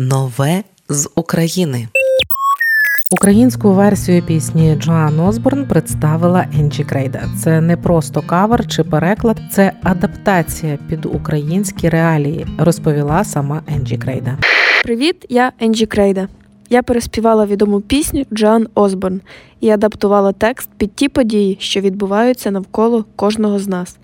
[0.00, 1.88] Нове з України.
[3.10, 7.22] Українську версію пісні Джоан Осборн представила Енджі Крейда.
[7.42, 14.38] Це не просто кавер чи переклад, це адаптація під українські реалії, розповіла сама Енджі Крейда.
[14.82, 16.28] Привіт, я Енджі Крейда.
[16.70, 19.20] Я переспівала відому пісню Джоан Осборн
[19.60, 23.96] і адаптувала текст під ті події, що відбуваються навколо кожного з нас.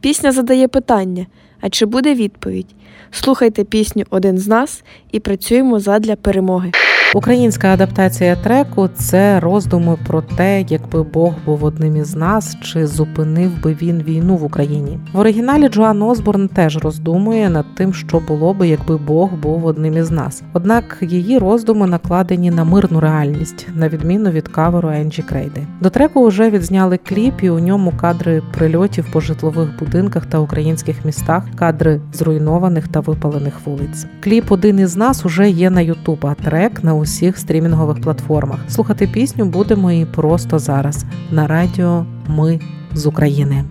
[0.00, 1.26] Пісня задає питання:
[1.60, 2.74] а чи буде відповідь?
[3.10, 6.72] Слухайте пісню Один з нас і працюємо задля перемоги.
[7.16, 13.62] Українська адаптація треку це роздуми про те, якби Бог був одним із нас, чи зупинив
[13.62, 14.98] би він війну в Україні.
[15.12, 19.96] В оригіналі Джоан Осборн теж роздумує над тим, що було би, якби Бог був одним
[19.96, 20.42] із нас.
[20.52, 25.66] Однак її роздуми накладені на мирну реальність, на відміну від каверу Енджі Крейди.
[25.80, 31.04] До треку вже відзняли кліп, і у ньому кадри прильотів по житлових будинках та українських
[31.04, 34.06] містах, кадри зруйнованих та випалених вулиць.
[34.20, 38.60] Кліп один із нас уже є на Ютуб, а трек на усіх стрімінгових платформах.
[38.68, 42.60] Слухати пісню будемо і просто зараз на радіо Ми
[42.92, 43.64] з України.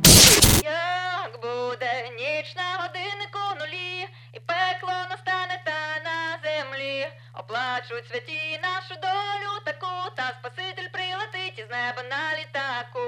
[7.39, 13.05] Оплачуть святі нашу долю таку, та Спаситель прилетить із неба на літаку.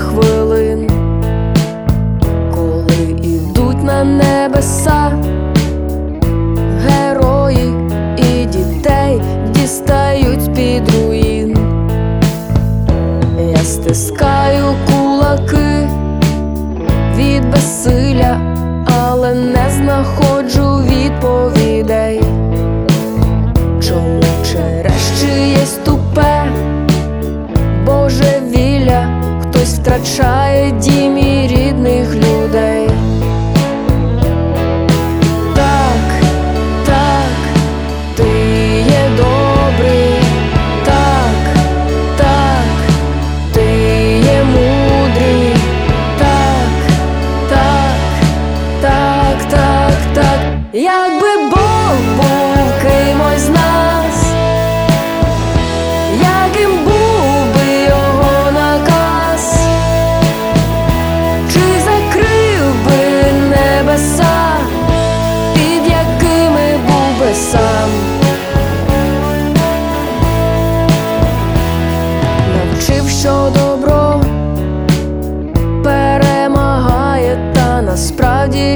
[0.00, 0.27] Хвилин,
[29.68, 32.88] хтось втрачає дім і рідних людей?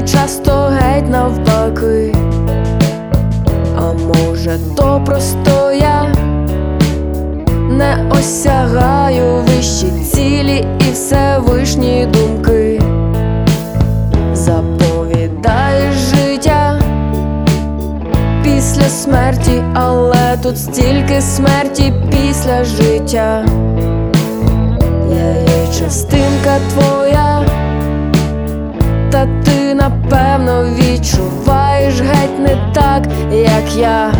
[0.05, 2.15] Часто геть навпаки.
[3.77, 6.13] А може, то просто я
[7.69, 12.81] не осягаю вищі цілі і всевишні думки.
[14.33, 16.79] Заповідаєш життя
[18.43, 23.45] після смерті, але тут стільки смерті після життя.
[25.09, 27.45] Я є частинка твоя,
[29.11, 34.13] та ти напевно відчуваєш геть не так, як я.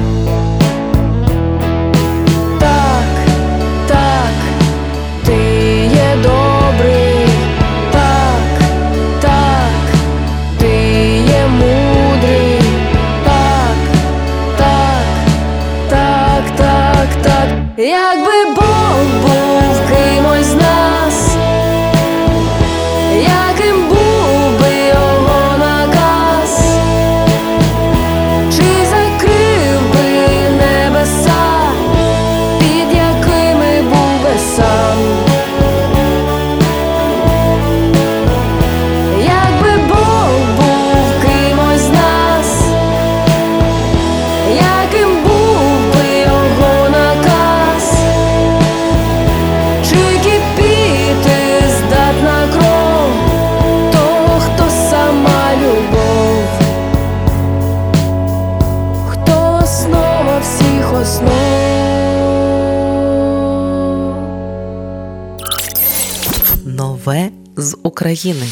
[67.06, 68.48] Нове з України.